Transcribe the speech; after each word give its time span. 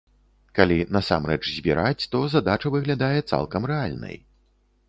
Калі 0.59 0.77
насамрэч 0.97 1.43
збіраць, 1.57 2.03
то 2.15 2.23
задача 2.37 2.67
выглядае 2.77 3.19
цалкам 3.33 3.69
рэальнай. 3.75 4.15